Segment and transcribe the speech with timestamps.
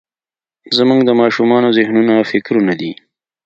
[0.77, 2.91] زموږ د ماشومانو ذهنونه او فکرونه دي.